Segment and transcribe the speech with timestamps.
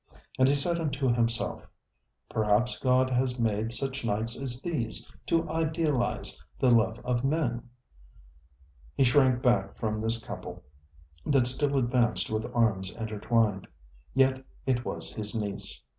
[0.39, 1.69] And he said unto himself:
[2.31, 7.59] ŌĆ£Perhaps God has made such nights as these to idealize the love of men.
[7.59, 7.63] ŌĆØ
[8.95, 10.63] He shrank back from this couple
[11.27, 13.67] that still advanced with arms intertwined.
[14.15, 15.83] Yet it was his niece.